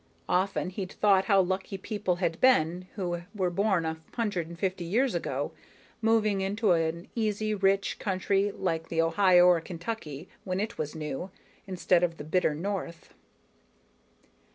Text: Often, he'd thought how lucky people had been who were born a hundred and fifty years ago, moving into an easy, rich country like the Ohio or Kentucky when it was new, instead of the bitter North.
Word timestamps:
Often, 0.27 0.71
he'd 0.71 0.93
thought 0.93 1.25
how 1.25 1.39
lucky 1.41 1.77
people 1.77 2.15
had 2.15 2.41
been 2.41 2.87
who 2.95 3.21
were 3.35 3.51
born 3.51 3.85
a 3.85 3.97
hundred 4.15 4.47
and 4.47 4.57
fifty 4.57 4.83
years 4.83 5.13
ago, 5.13 5.51
moving 6.01 6.41
into 6.41 6.71
an 6.71 7.07
easy, 7.13 7.53
rich 7.53 7.99
country 7.99 8.49
like 8.51 8.89
the 8.89 8.99
Ohio 8.99 9.45
or 9.45 9.61
Kentucky 9.61 10.27
when 10.43 10.59
it 10.59 10.79
was 10.79 10.95
new, 10.95 11.29
instead 11.67 12.01
of 12.01 12.17
the 12.17 12.23
bitter 12.23 12.55
North. 12.55 13.13